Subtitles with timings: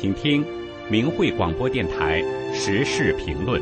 [0.00, 0.42] 请听
[0.90, 2.22] 明慧广播电台
[2.54, 3.60] 时事评论。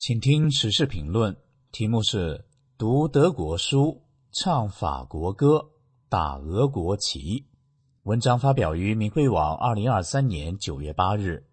[0.00, 1.36] 请听时事评论，
[1.70, 2.44] 题目是
[2.76, 5.64] “读德国书，唱法国歌，
[6.08, 7.46] 打俄国旗”。
[8.02, 11.46] 文章发表于明慧网，二零二三年九月八日。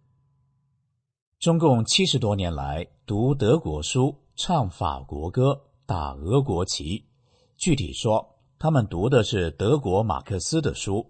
[1.38, 7.11] 中共七十多年来读德国书，唱法国歌，打俄国旗。
[7.62, 11.06] 具体说，他们读的是德国马克思的书，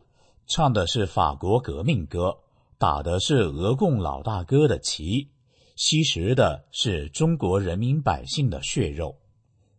[0.48, 2.38] 唱的是法国革命歌，
[2.78, 5.30] 打的是俄共老大哥的旗，
[5.78, 9.16] 吸食的是中国人民百姓的血肉。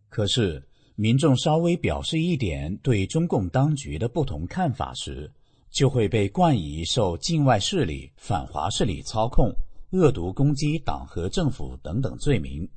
[0.09, 5.31] 可是，民众稍微表示一点对中共当局的不同看法时，
[5.69, 9.53] 就会被冠以受境外势力、反华势力操控、
[9.91, 12.67] 恶毒攻击党和政府等等罪名。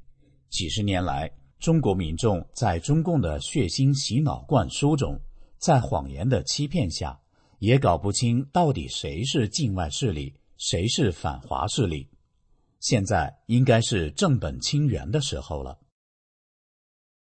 [0.50, 5.18] 几十年来，中国民众在中共的血腥洗脑灌输中，
[5.58, 7.18] 在谎言的欺骗下，
[7.58, 12.08] 也搞不清到底谁是境外势力，谁是反华势力。
[12.78, 15.78] 现在应该是正本清源的时候了。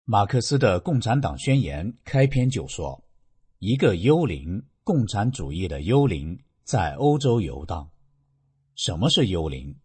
[0.03, 3.03] 马克思的《共产党宣言》开篇就说
[3.59, 7.89] ：“一个幽灵，共产主义的幽灵，在欧洲游荡。”
[8.75, 9.75] 什么是幽灵？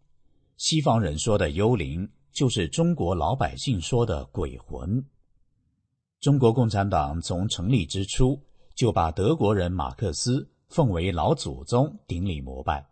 [0.57, 2.09] 西方人说的幽灵。
[2.31, 5.03] 就是中国老百姓说的鬼魂。
[6.19, 8.39] 中国共产党从成立之初
[8.75, 12.85] 就把德国人马克思奉为老祖宗，顶礼膜拜，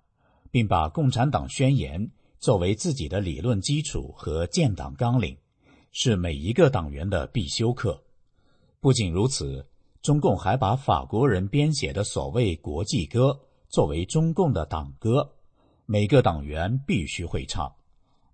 [0.51, 2.01] 并把《共产党宣言》
[2.39, 5.37] 作为自己的理论基础和建党纲领，
[5.91, 8.01] 是每一个党员的必修课。
[8.79, 9.65] 不仅如此，
[10.01, 15.29] 中共还把法国人编写的所谓国际歌作为中共的党歌，
[15.85, 17.71] 每个党员必须会唱。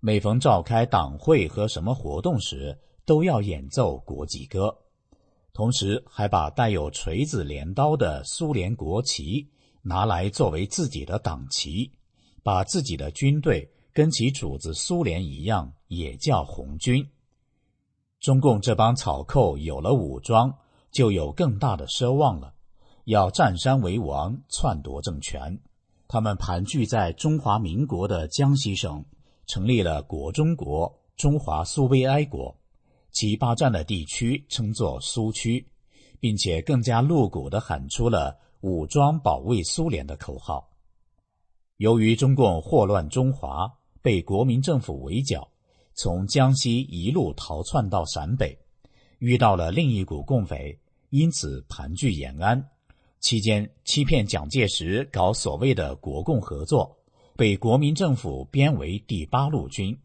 [0.00, 4.76] 每逢召开党会和什么活动时，都要演奏国际歌，
[5.52, 9.48] 同时还把带有锤子镰刀的苏联国旗
[9.82, 11.90] 拿来作为自己的党旗，
[12.42, 17.04] 把自己的军队跟其主子苏联一样，也叫红军。
[18.20, 20.52] 中共这帮草寇有了武装，
[20.90, 22.54] 就有更大的奢望了，
[23.04, 25.58] 要占山为王，篡夺政权。
[26.08, 29.04] 他们盘踞在中华民国的江西省。
[29.46, 32.54] 成立了国中国中华苏维埃国，
[33.10, 35.66] 其霸占的地区称作苏区，
[36.20, 40.68] 并且更加露骨地喊出了“武装保卫苏联”的口号。
[41.76, 43.70] 由于中共祸乱中华，
[44.02, 45.46] 被国民政府围剿，
[45.94, 48.58] 从江西一路逃窜到陕北，
[49.18, 50.78] 遇到了另一股共匪，
[51.10, 52.66] 因此盘踞延安。
[53.20, 56.95] 期间欺骗蒋介石，搞所谓的国共合作。
[57.36, 59.98] 被国民政府编为第八路军，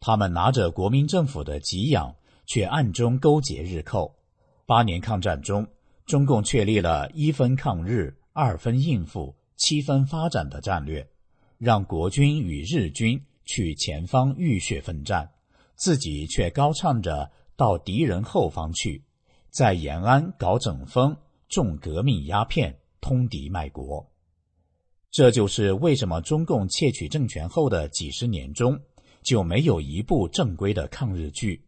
[0.00, 2.14] 他们拿着国民政府的给养，
[2.46, 4.16] 却暗中勾结日寇。
[4.64, 5.66] 八年抗战中，
[6.06, 11.06] 中共确立了一分抗日、二分应付、七分发展的战略，
[11.58, 15.30] 让国军与日军去前方浴血奋战，
[15.74, 19.02] 自己却高唱着到敌人后方去，
[19.50, 21.14] 在延安搞整风，
[21.50, 24.10] 种革命鸦片，通敌卖国。
[25.10, 28.78] 这就是为什么中共窃取政权后的几十年中
[29.22, 31.62] 就没有一部正规的抗日剧，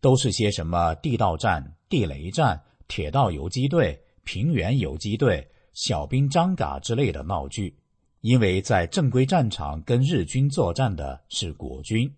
[0.00, 7.74] 都是些什么地道战、地雷战、铁道游击队、平原游击队、小兵张嘎之类的闹剧。
[8.20, 12.08] 因为在正规战场跟日军作战的是国军。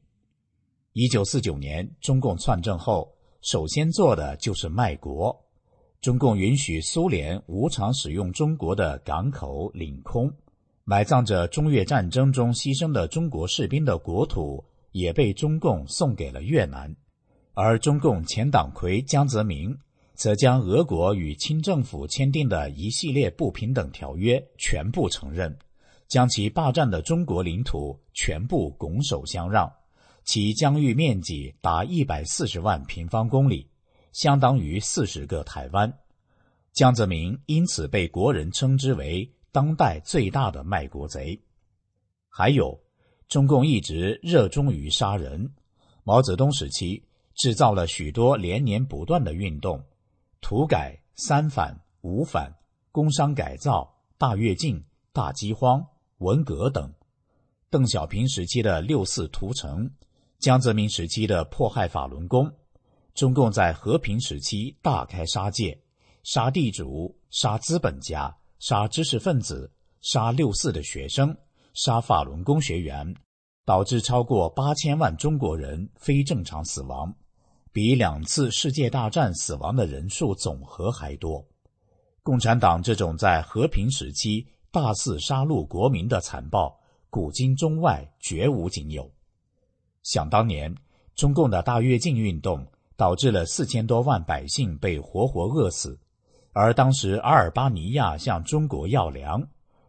[0.93, 5.35] 一九四九年中共篡政后，首先做的就是卖国。
[6.03, 10.31] 中共允许苏联无偿使用中国的港口、领空。
[10.87, 14.63] 埋葬着中越战争中牺牲的中国士兵的国土，
[14.93, 16.95] 也被中共送给了越南，
[17.55, 19.75] 而中共前党魁江泽民
[20.13, 25.57] 则将俄国与清政府签订的一系列不平等条约全部承认，
[26.07, 29.73] 将其霸占的中国领土全部拱手相让，
[30.23, 33.67] 其疆域面积达一百四十万平方公里，
[34.13, 35.91] 相当于四十个台湾。
[36.75, 39.31] 江泽民因此被国人称之为。
[39.55, 41.41] 当代最大的卖国贼，
[42.29, 42.77] 还有
[43.29, 45.49] 中共一直热衷于杀人。
[46.03, 47.01] 毛泽东时期
[47.37, 49.81] 制造了许多连年不断的运动，
[50.41, 52.53] 土改、三反、五反、
[52.91, 55.87] 工商改造、大跃进、大饥荒、
[56.19, 56.93] 文革等。
[57.71, 59.89] 邓小平时期的六四屠城，
[60.41, 62.53] 江泽民时期的迫害法轮功，
[63.15, 65.81] 中共在和平时期大开杀戒，
[66.25, 68.37] 杀地主，杀资本家。
[68.67, 69.71] 杀知识分子，
[70.01, 71.37] 杀六四的学生，
[71.75, 73.15] 杀法轮功学员，
[73.67, 77.15] 导致超过八千万中国人非正常死亡，
[77.75, 81.47] 比两次世界大战死亡的人数总和还多。
[82.23, 86.75] 共产党这种在和平时期大肆杀戮国民的残暴，
[87.11, 89.13] 古今中外绝无仅有。
[90.05, 90.75] 想当年，
[91.15, 92.67] 中共的大跃进运动
[92.97, 96.01] 导致了四千多万百姓被活活饿死，
[96.55, 99.45] 而当时阿尔巴尼亚向中国要粮，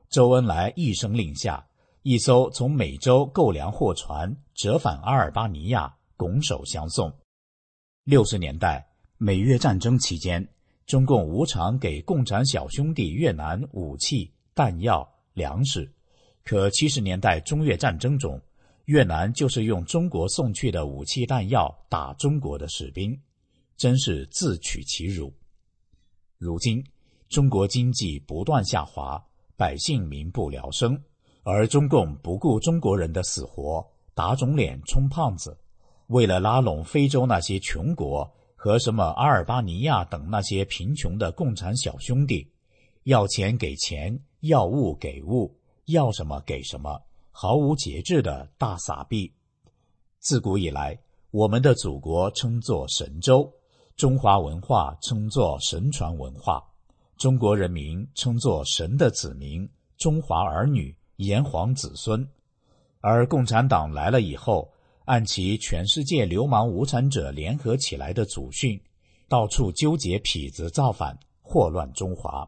[0.09, 1.63] 周恩来一声令下，
[2.01, 7.13] 一艘从美洲购粮货船折返阿尔巴尼亚，拱手相送。
[8.03, 8.83] 六十年代
[9.17, 10.47] 美越战争期间，
[10.87, 15.93] 中共无偿给共产小兄弟越南武器、弹药、粮食。
[16.43, 18.41] 可七十年代中越战争中，
[18.85, 23.15] 越南就是用中国送去的武器弹药打中国的士兵，
[23.77, 25.31] 真是自取其辱。
[26.37, 26.83] 如今
[27.29, 29.23] 中国经济不断下滑，
[29.57, 31.01] 百姓民不聊生，
[31.43, 35.57] 而中共不顾中国人的死活，打肿脸充胖子。
[36.07, 42.51] 为了拉拢非洲那些穷国和什么阿尔巴尼亚等那些贫穷的共产小兄弟，
[43.03, 47.01] 要钱给钱，要物给物，要什么给什么，
[47.31, 49.33] 毫无节制的大撒币。
[50.19, 50.99] 自古以来，
[51.31, 53.51] 我们的祖国称作神州，
[53.97, 56.61] 中华文化称作神传文化，
[57.17, 59.65] 中国人民称作神的子民，
[59.97, 62.27] 中华儿女，炎黄子孙。
[62.99, 64.69] 而共产党来了以后，
[65.05, 68.77] 按其全世界流氓无产者联合起来的祖训，
[69.29, 72.45] 到处纠结痞子造反，祸乱中华，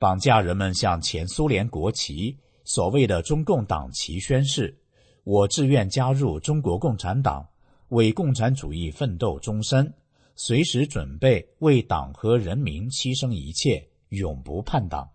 [0.00, 4.76] 绑架人们向前苏联国旗、所谓的中共党旗宣誓
[5.22, 7.46] ：“我自愿加入中国共产党，
[7.90, 9.94] 为共产主义奋斗终身，
[10.36, 15.08] 随时准备为党和人民牺牲一切，永不叛党。”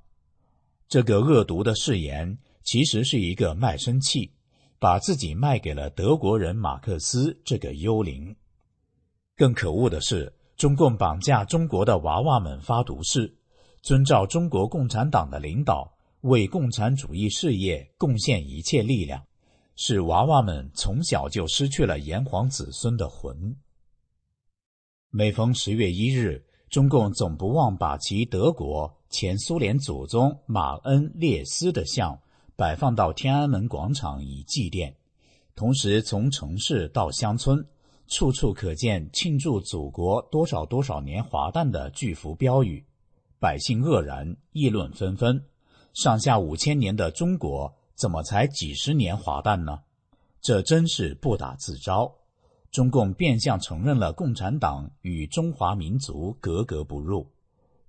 [0.87, 4.31] 这个恶毒的誓言，其实是一个卖身契。
[4.81, 8.33] 把自己卖给了德国人马克思这个幽灵。
[9.35, 13.35] 更可恶的是，中共绑架中国的娃娃们发毒誓，
[13.81, 19.21] 遵照中国共产党的领导，为共产主义事业贡献一切力量，
[19.75, 23.53] 使娃娃们从小就失去了炎黄子孙的魂。
[25.11, 32.19] 每逢十月一日，中共总不忘把其德国前苏联祖宗马恩列斯的像。
[32.55, 34.93] 摆放到天安门广场以祭奠，
[35.55, 37.65] 同时从城市到乡村，
[38.07, 42.85] 处处可见庆祝祖国多少多少年华诞的巨幅标语，
[43.39, 45.41] 百姓愕然，议论纷纷。
[45.93, 49.79] 上下五千年的中国，怎么才几十年华诞呢？
[50.41, 52.13] 这真是不打自招。
[52.71, 57.27] 中共变相承认了共产党与中华民族格格不入，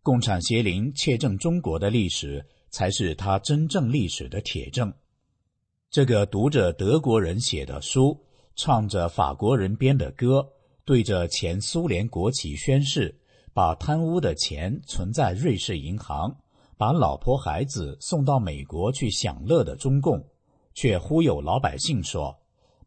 [0.02, 2.44] 共产邪灵窃政中国的历史。
[2.72, 4.94] 才是他真正历史的铁证。
[5.90, 8.16] 这个读着德国人写的书，
[8.54, 10.48] 唱着法国人编的歌，
[10.84, 13.12] 对着前苏联国旗宣誓，
[13.52, 16.32] 把贪污的钱存在瑞士银行，
[16.76, 20.24] 把老婆孩子送到美国去享乐的中共，
[20.72, 22.38] 却忽悠老百姓说：“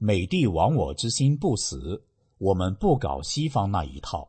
[0.05, 2.03] 美帝亡我之心不死，
[2.37, 4.27] 我们不搞西方那一套。”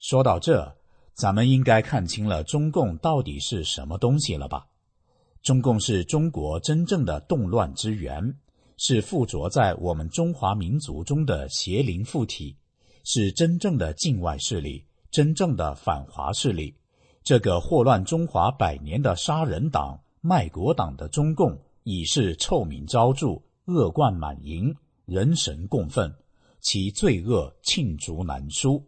[0.00, 0.74] 说到这。
[1.12, 4.66] 咱们应该看清了中共到底是什么东西了吧？
[5.42, 8.34] 中共是中国真正的动乱之源，
[8.78, 12.56] 是附着在我们中华民族中的邪灵附体，
[13.04, 16.74] 是真正的境外势力，真正的反华势力。
[17.22, 24.74] 这个祸乱中华百年的杀人党、卖国党的中共，已是臭名昭著，恶贯满盈，
[25.04, 26.12] 人神共愤，
[26.60, 28.84] 其罪恶罄竹难书。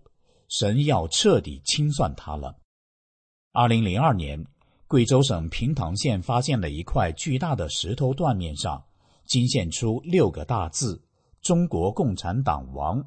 [0.48, 2.58] 神要彻底清算他了。
[3.52, 4.44] 二零零二年，
[4.86, 8.84] 贵州省平塘县发现了一块巨大的石头断面上，
[9.26, 11.02] 惊现出六个大字
[11.40, 13.02] ：“中国共产党亡”。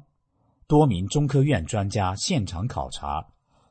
[0.66, 3.24] 多名中科院专家现场考察，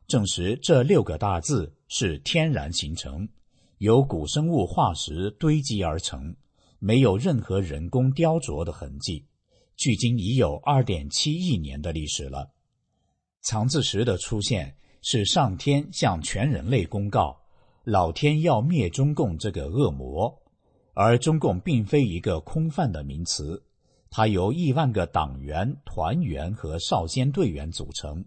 [0.07, 3.27] 证实这六个大字是天然形成，
[3.79, 6.33] 由古生物化石堆积而成，
[6.85, 9.25] 没有任何人工雕琢的痕迹。
[9.75, 12.51] 距今已有二点七亿年的历史了。
[13.41, 17.35] 藏字石的出现是上天向全人类公告，
[17.85, 20.31] 老天要灭中共这个恶魔，
[20.93, 23.63] 而中共并非一个空泛的名词，
[24.11, 28.23] 它由亿万个党员、团员和少先队员组成。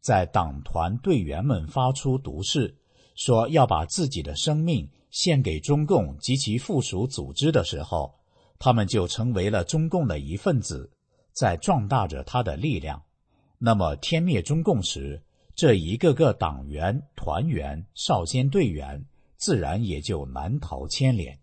[0.00, 2.76] 在党团队员们发出毒誓，
[3.14, 8.12] 说要把自己的生命献给中共及其附属组织的时候，
[8.58, 10.90] 他们就成为了中共的一份子，
[11.32, 13.00] 在壮大着他的力量。
[13.58, 15.22] 那么，天灭中共时，
[15.54, 19.04] 这一个个党员、团员、少先队员，
[19.36, 21.38] 自然也就难逃牵连。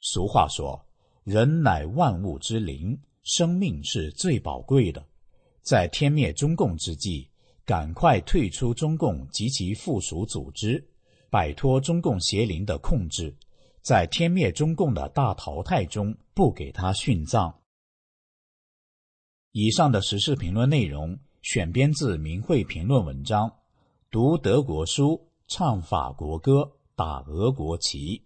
[0.00, 0.84] 俗话说
[1.24, 5.04] ：“人乃万物之灵，生命是最宝贵的。”
[5.62, 7.30] 在天灭中共之际，
[7.64, 10.84] 赶快退出中共及其附属组织，
[11.32, 13.34] 摆脱中共邪灵的控制，
[13.80, 17.58] 在天灭中共的大淘汰中不给他殉葬。
[19.52, 23.50] 以上的时事评论内容选编自《明慧评论》文章，
[24.10, 28.22] 读德国书，唱法国歌，打俄国旗。